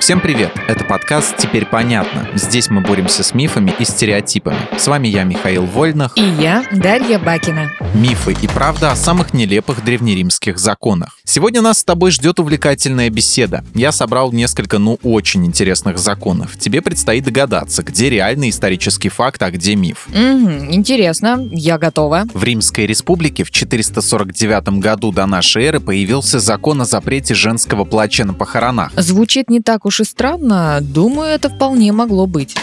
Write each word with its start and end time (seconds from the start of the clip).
Всем 0.00 0.20
привет! 0.20 0.52
Это 0.68 0.84
подкаст 0.84 1.36
«Теперь 1.38 1.64
понятно». 1.64 2.28
Здесь 2.34 2.68
мы 2.68 2.82
боремся 2.82 3.22
с 3.22 3.32
мифами 3.32 3.72
и 3.78 3.84
стереотипами. 3.84 4.58
С 4.76 4.86
вами 4.86 5.08
я, 5.08 5.24
Михаил 5.24 5.64
Вольнах. 5.64 6.12
И 6.16 6.22
я, 6.22 6.64
Дарья 6.72 7.18
Бакина. 7.18 7.70
Мифы 7.94 8.34
и 8.42 8.48
правда 8.48 8.90
о 8.90 8.96
самых 8.96 9.34
нелепых 9.34 9.84
древнеримских 9.84 10.58
законах. 10.58 11.16
Сегодня 11.22 11.62
нас 11.62 11.78
с 11.78 11.84
тобой 11.84 12.10
ждет 12.10 12.40
увлекательная 12.40 13.08
беседа. 13.08 13.64
Я 13.72 13.92
собрал 13.92 14.32
несколько, 14.32 14.78
ну, 14.78 14.98
очень 15.04 15.46
интересных 15.46 15.98
законов. 15.98 16.58
Тебе 16.58 16.82
предстоит 16.82 17.22
догадаться, 17.22 17.84
где 17.84 18.10
реальный 18.10 18.50
исторический 18.50 19.10
факт, 19.10 19.40
а 19.44 19.52
где 19.52 19.76
миф. 19.76 20.08
Угу, 20.08 20.72
интересно, 20.72 21.38
я 21.52 21.78
готова. 21.78 22.24
В 22.34 22.42
Римской 22.42 22.86
республике 22.86 23.44
в 23.44 23.52
449 23.52 24.80
году 24.80 25.12
до 25.12 25.26
нашей 25.26 25.62
эры 25.66 25.78
появился 25.78 26.40
закон 26.40 26.82
о 26.82 26.86
запрете 26.86 27.36
женского 27.36 27.84
плача 27.84 28.24
на 28.24 28.34
похоронах. 28.34 28.90
Звучит 28.96 29.48
не 29.48 29.60
так 29.60 29.86
уж 29.86 30.00
и 30.00 30.04
странно, 30.04 30.80
думаю, 30.80 31.30
это 31.30 31.48
вполне 31.48 31.92
могло 31.92 32.26
быть. 32.26 32.56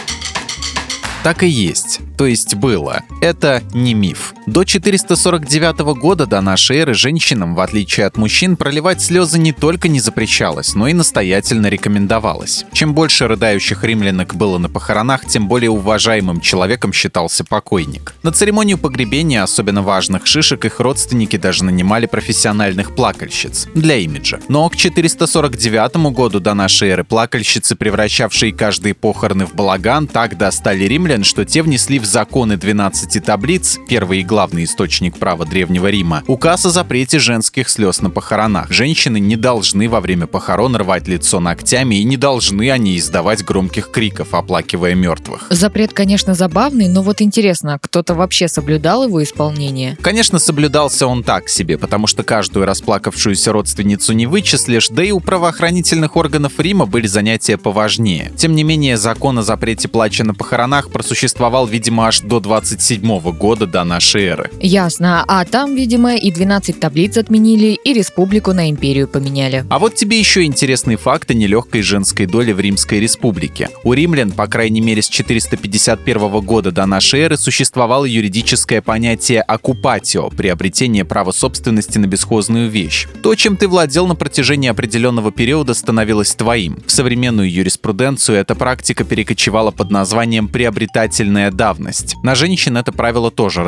Так 1.22 1.42
и 1.42 1.48
есть 1.48 2.00
то 2.22 2.26
есть 2.26 2.54
было. 2.54 3.02
Это 3.20 3.64
не 3.74 3.94
миф. 3.94 4.32
До 4.46 4.64
449 4.64 5.94
года 5.94 6.26
до 6.26 6.40
нашей 6.40 6.78
эры 6.78 6.94
женщинам, 6.94 7.54
в 7.54 7.60
отличие 7.60 8.06
от 8.06 8.16
мужчин, 8.16 8.56
проливать 8.56 9.00
слезы 9.00 9.38
не 9.38 9.52
только 9.52 9.86
не 9.86 10.00
запрещалось, 10.00 10.74
но 10.74 10.88
и 10.88 10.92
настоятельно 10.92 11.68
рекомендовалось. 11.68 12.64
Чем 12.72 12.92
больше 12.92 13.28
рыдающих 13.28 13.84
римлянок 13.84 14.34
было 14.34 14.58
на 14.58 14.68
похоронах, 14.68 15.26
тем 15.26 15.46
более 15.46 15.70
уважаемым 15.70 16.40
человеком 16.40 16.92
считался 16.92 17.44
покойник. 17.44 18.14
На 18.24 18.32
церемонию 18.32 18.78
погребения 18.78 19.44
особенно 19.44 19.80
важных 19.80 20.26
шишек 20.26 20.64
их 20.64 20.80
родственники 20.80 21.36
даже 21.36 21.62
нанимали 21.62 22.06
профессиональных 22.06 22.96
плакальщиц 22.96 23.68
для 23.76 23.94
имиджа. 23.98 24.40
Но 24.48 24.68
к 24.68 24.74
449 24.74 26.12
году 26.12 26.40
до 26.40 26.54
нашей 26.54 26.88
эры 26.88 27.04
плакальщицы, 27.04 27.76
превращавшие 27.76 28.52
каждые 28.52 28.94
похороны 28.94 29.46
в 29.46 29.54
балаган, 29.54 30.08
так 30.08 30.36
достали 30.36 30.82
римлян, 30.82 31.22
что 31.22 31.44
те 31.44 31.62
внесли 31.62 32.00
в 32.00 32.06
законы 32.06 32.56
12 32.56 33.24
таблиц, 33.24 33.78
первый 33.88 34.18
и 34.18 34.31
главный 34.32 34.64
источник 34.64 35.18
права 35.18 35.44
Древнего 35.44 35.88
Рима, 35.88 36.22
указ 36.26 36.64
о 36.64 36.70
запрете 36.70 37.18
женских 37.18 37.68
слез 37.68 38.00
на 38.00 38.08
похоронах. 38.08 38.72
Женщины 38.72 39.20
не 39.20 39.36
должны 39.36 39.90
во 39.90 40.00
время 40.00 40.26
похорон 40.26 40.74
рвать 40.74 41.06
лицо 41.06 41.38
ногтями 41.38 41.96
и 41.96 42.04
не 42.04 42.16
должны 42.16 42.70
они 42.70 42.96
издавать 42.96 43.44
громких 43.44 43.90
криков, 43.90 44.32
оплакивая 44.32 44.94
мертвых. 44.94 45.48
Запрет, 45.50 45.92
конечно, 45.92 46.32
забавный, 46.32 46.88
но 46.88 47.02
вот 47.02 47.20
интересно, 47.20 47.78
кто-то 47.78 48.14
вообще 48.14 48.48
соблюдал 48.48 49.04
его 49.04 49.22
исполнение? 49.22 49.98
Конечно, 50.00 50.38
соблюдался 50.38 51.06
он 51.06 51.22
так 51.22 51.50
себе, 51.50 51.76
потому 51.76 52.06
что 52.06 52.22
каждую 52.22 52.64
расплакавшуюся 52.64 53.52
родственницу 53.52 54.14
не 54.14 54.24
вычислишь, 54.24 54.88
да 54.88 55.04
и 55.04 55.10
у 55.10 55.20
правоохранительных 55.20 56.16
органов 56.16 56.54
Рима 56.56 56.86
были 56.86 57.06
занятия 57.06 57.58
поважнее. 57.58 58.32
Тем 58.38 58.54
не 58.54 58.64
менее, 58.64 58.96
закон 58.96 59.40
о 59.40 59.42
запрете 59.42 59.88
плача 59.88 60.24
на 60.24 60.32
похоронах 60.32 60.90
просуществовал, 60.90 61.66
видимо, 61.66 62.06
аж 62.06 62.20
до 62.20 62.40
27 62.40 63.20
года 63.32 63.66
до 63.66 63.84
нашей 63.84 64.21
эры. 64.24 64.50
Ясно. 64.60 65.24
А 65.26 65.44
там, 65.44 65.74
видимо, 65.74 66.16
и 66.16 66.30
12 66.30 66.78
таблиц 66.78 67.16
отменили, 67.16 67.78
и 67.84 67.92
республику 67.92 68.52
на 68.52 68.70
империю 68.70 69.08
поменяли. 69.08 69.64
А 69.68 69.78
вот 69.78 69.94
тебе 69.94 70.18
еще 70.18 70.44
интересный 70.44 70.96
факт 70.96 71.30
о 71.30 71.34
нелегкой 71.34 71.82
женской 71.82 72.26
доле 72.26 72.54
в 72.54 72.60
Римской 72.60 73.00
республике. 73.00 73.68
У 73.84 73.92
римлян, 73.92 74.32
по 74.32 74.46
крайней 74.46 74.80
мере 74.80 75.02
с 75.02 75.08
451 75.08 76.40
года 76.40 76.72
до 76.72 76.86
нашей 76.86 77.20
эры, 77.20 77.36
существовало 77.36 78.04
юридическое 78.04 78.82
понятие 78.82 79.42
«оккупатио»— 79.42 80.30
приобретение 80.36 81.04
права 81.04 81.32
собственности 81.32 81.98
на 81.98 82.06
бесхозную 82.06 82.68
вещь. 82.68 83.08
То, 83.22 83.34
чем 83.34 83.56
ты 83.56 83.68
владел 83.68 84.06
на 84.06 84.14
протяжении 84.14 84.68
определенного 84.68 85.32
периода, 85.32 85.74
становилось 85.74 86.34
твоим. 86.34 86.78
В 86.86 86.90
современную 86.90 87.50
юриспруденцию 87.50 88.38
эта 88.38 88.54
практика 88.54 89.04
перекочевала 89.04 89.70
под 89.70 89.90
названием 89.90 90.48
«приобретательная 90.48 91.50
давность». 91.50 92.16
На 92.22 92.34
женщин 92.34 92.76
это 92.76 92.92
правило 92.92 93.30
тоже 93.30 93.62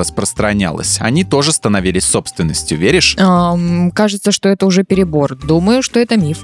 распространялось. 0.45 0.99
Они 1.01 1.25
тоже 1.25 1.53
становились 1.53 2.05
собственностью, 2.05 2.79
веришь? 2.79 3.17
Эм, 3.19 3.91
кажется, 3.91 4.33
что 4.33 4.49
это 4.49 4.67
уже 4.67 4.85
перебор. 4.85 5.37
Думаю, 5.37 5.83
что 5.83 6.01
это 6.01 6.17
миф. 6.17 6.39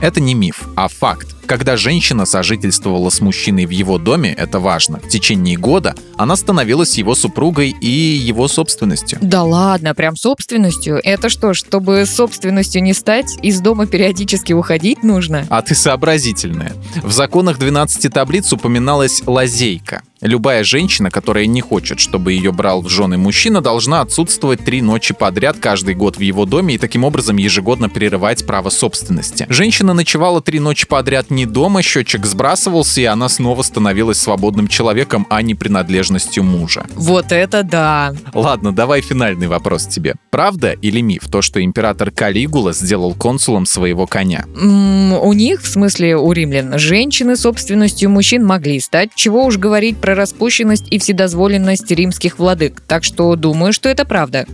Это 0.00 0.20
не 0.20 0.34
миф, 0.34 0.62
а 0.76 0.86
факт. 0.88 1.34
Когда 1.46 1.76
женщина 1.76 2.26
сожительствовала 2.26 3.10
с 3.10 3.20
мужчиной 3.20 3.64
в 3.64 3.70
его 3.70 3.98
доме, 3.98 4.32
это 4.32 4.60
важно, 4.60 5.00
в 5.00 5.08
течение 5.08 5.56
года 5.56 5.94
она 6.16 6.36
становилась 6.36 6.98
его 6.98 7.14
супругой 7.14 7.74
и 7.80 7.88
его 7.88 8.48
собственностью. 8.48 9.18
Да 9.22 9.42
ладно, 9.42 9.94
прям 9.94 10.14
собственностью? 10.14 11.00
Это 11.02 11.30
что, 11.30 11.54
чтобы 11.54 12.04
собственностью 12.06 12.82
не 12.82 12.92
стать, 12.92 13.38
из 13.42 13.60
дома 13.60 13.86
периодически 13.86 14.52
уходить 14.52 15.02
нужно? 15.02 15.46
А 15.48 15.62
ты 15.62 15.74
сообразительная. 15.74 16.74
В 17.02 17.12
законах 17.12 17.58
12 17.58 18.12
таблиц 18.12 18.52
упоминалась 18.52 19.22
лазейка. 19.26 20.02
Любая 20.20 20.64
женщина, 20.64 21.10
которая 21.10 21.46
не 21.46 21.60
хочет, 21.60 22.00
чтобы 22.00 22.32
ее 22.32 22.50
брал 22.50 22.82
в 22.82 22.88
жены 22.88 23.16
мужчина, 23.16 23.60
должна 23.60 24.00
отсутствовать 24.00 24.64
три 24.64 24.82
ночи 24.82 25.14
подряд 25.14 25.58
каждый 25.60 25.94
год 25.94 26.16
в 26.16 26.20
его 26.20 26.44
доме 26.44 26.74
и 26.74 26.78
таким 26.78 27.04
образом 27.04 27.36
ежегодно 27.36 27.88
прерывать 27.88 28.44
право 28.44 28.68
собственности. 28.68 29.46
Женщина 29.48 29.94
ночевала 29.94 30.40
три 30.42 30.58
ночи 30.58 30.86
подряд 30.86 31.30
не 31.30 31.46
дома, 31.46 31.82
счетчик 31.82 32.26
сбрасывался, 32.26 33.00
и 33.00 33.04
она 33.04 33.28
снова 33.28 33.62
становилась 33.62 34.18
свободным 34.18 34.66
человеком, 34.66 35.26
а 35.30 35.40
не 35.42 35.54
принадлежностью 35.54 36.42
мужа. 36.42 36.86
Вот 36.94 37.30
это 37.30 37.62
да! 37.62 38.14
Ладно, 38.34 38.72
давай 38.72 39.02
финальный 39.02 39.46
вопрос 39.46 39.86
тебе. 39.86 40.14
Правда 40.30 40.72
или 40.72 41.00
миф 41.00 41.28
то, 41.30 41.42
что 41.42 41.62
император 41.62 42.10
Калигула 42.10 42.72
сделал 42.72 43.14
консулом 43.14 43.66
своего 43.66 44.06
коня? 44.06 44.46
М 44.56 45.12
-м, 45.12 45.18
у 45.22 45.32
них, 45.32 45.62
в 45.62 45.68
смысле 45.68 46.16
у 46.16 46.32
римлян, 46.32 46.78
женщины 46.78 47.36
собственностью 47.36 48.10
мужчин 48.10 48.44
могли 48.44 48.80
стать, 48.80 49.10
чего 49.14 49.44
уж 49.44 49.58
говорить 49.58 49.98
про 49.98 50.07
распущенность 50.14 50.86
и 50.90 50.98
вседозволенность 50.98 51.90
римских 51.90 52.38
владык. 52.38 52.80
Так 52.86 53.04
что 53.04 53.34
думаю, 53.36 53.72
что 53.72 53.88
это 53.88 54.04
правда. 54.04 54.46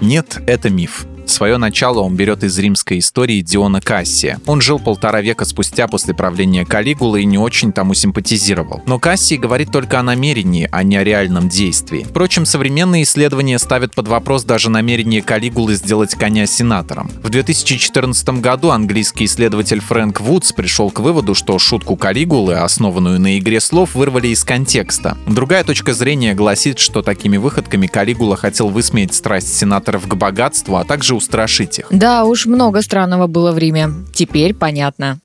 Нет, 0.00 0.38
это 0.46 0.70
миф. 0.70 1.06
Свое 1.36 1.58
начало 1.58 2.00
он 2.00 2.16
берет 2.16 2.42
из 2.44 2.58
римской 2.58 2.98
истории 2.98 3.42
Диона 3.42 3.82
Кассия. 3.82 4.40
Он 4.46 4.62
жил 4.62 4.78
полтора 4.78 5.20
века 5.20 5.44
спустя 5.44 5.86
после 5.86 6.14
правления 6.14 6.64
Калигулы 6.64 7.20
и 7.20 7.26
не 7.26 7.36
очень 7.36 7.74
тому 7.74 7.92
симпатизировал. 7.92 8.82
Но 8.86 8.98
Кассий 8.98 9.36
говорит 9.36 9.70
только 9.70 10.00
о 10.00 10.02
намерении, 10.02 10.66
а 10.72 10.82
не 10.82 10.96
о 10.96 11.04
реальном 11.04 11.50
действии. 11.50 12.06
Впрочем, 12.08 12.46
современные 12.46 13.02
исследования 13.02 13.58
ставят 13.58 13.94
под 13.94 14.08
вопрос 14.08 14.44
даже 14.44 14.70
намерение 14.70 15.20
Калигулы 15.20 15.74
сделать 15.74 16.14
коня 16.14 16.46
сенатором. 16.46 17.10
В 17.22 17.28
2014 17.28 18.40
году 18.40 18.70
английский 18.70 19.26
исследователь 19.26 19.80
Фрэнк 19.80 20.22
Вудс 20.22 20.52
пришел 20.52 20.90
к 20.90 21.00
выводу, 21.00 21.34
что 21.34 21.58
шутку 21.58 21.96
Калигулы, 21.96 22.54
основанную 22.54 23.20
на 23.20 23.38
игре 23.38 23.60
слов, 23.60 23.94
вырвали 23.94 24.28
из 24.28 24.42
контекста. 24.42 25.18
Другая 25.26 25.64
точка 25.64 25.92
зрения 25.92 26.32
гласит, 26.32 26.78
что 26.78 27.02
такими 27.02 27.36
выходками 27.36 27.88
Калигула 27.88 28.38
хотел 28.38 28.70
высмеять 28.70 29.12
страсть 29.12 29.54
сенаторов 29.54 30.08
к 30.08 30.14
богатству, 30.14 30.76
а 30.76 30.84
также 30.84 31.14
устрашить 31.26 31.80
их. 31.80 31.86
Да, 31.90 32.24
уж 32.24 32.46
много 32.46 32.82
странного 32.82 33.26
было 33.26 33.52
в 33.52 33.58
Риме. 33.58 33.90
Теперь 34.14 34.54
понятно. 34.54 35.18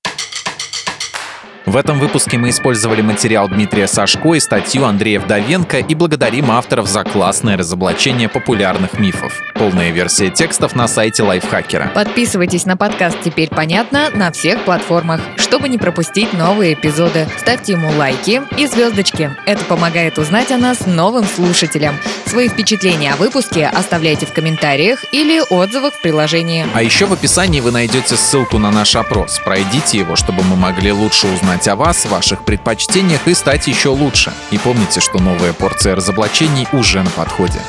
В 1.68 1.78
этом 1.78 2.00
выпуске 2.00 2.40
мы 2.40 2.50
использовали 2.50 3.02
материал 3.02 3.48
Дмитрия 3.48 3.88
Сашко 3.88 4.34
и 4.34 4.40
статью 4.40 4.84
Андрея 4.84 5.20
Вдовенко 5.20 5.78
и 5.78 5.94
благодарим 5.94 6.50
авторов 6.50 6.88
за 6.88 7.04
классное 7.04 7.56
разоблачение 7.56 8.30
популярных 8.30 8.98
мифов. 8.98 9.32
Полная 9.54 9.92
версия 9.92 10.30
текстов 10.30 10.76
на 10.76 10.88
сайте 10.88 11.22
Лайфхакера. 11.22 11.92
Подписывайтесь 11.94 12.66
на 12.66 12.78
подкаст 12.78 13.18
«Теперь 13.24 13.50
понятно» 13.50 14.10
на 14.16 14.32
всех 14.32 14.64
платформах, 14.66 15.22
чтобы 15.38 15.70
не 15.70 15.78
пропустить 15.78 16.34
новые 16.34 16.74
эпизоды. 16.74 17.28
Ставьте 17.38 17.74
ему 17.74 17.92
лайки 17.92 18.42
и 18.58 18.66
звездочки. 18.66 19.30
Это 19.46 19.64
помогает 19.66 20.18
узнать 20.18 20.52
о 20.52 20.58
нас 20.58 20.88
новым 20.88 21.26
слушателям. 21.26 21.96
Свои 22.26 22.50
впечатления 22.50 23.14
о 23.14 23.18
выпуске 23.18 23.68
оставляйте 23.68 24.26
в 24.26 24.34
комментариях 24.34 25.06
или 25.12 25.42
отзывах 25.50 25.94
в 25.94 26.02
приложении. 26.02 26.66
А 26.74 26.82
еще 26.82 27.06
в 27.06 27.14
описании 27.14 27.60
вы 27.60 27.72
найдете 27.72 28.16
ссылку 28.16 28.58
на 28.58 28.72
наш 28.72 28.96
опрос. 28.96 29.40
Пройдите 29.44 30.00
его, 30.00 30.16
чтобы 30.16 30.42
мы 30.44 30.56
могли 30.56 30.92
лучше 30.92 31.28
узнать 31.52 31.68
о 31.68 31.76
вас, 31.76 32.06
ваших 32.06 32.46
предпочтениях 32.46 33.28
и 33.28 33.34
стать 33.34 33.68
еще 33.68 33.90
лучше. 33.90 34.32
И 34.52 34.58
помните, 34.58 35.02
что 35.02 35.20
новая 35.20 35.52
порция 35.52 35.96
разоблачений 35.96 36.66
уже 36.72 37.04
на 37.04 37.10
подходе. 37.10 37.60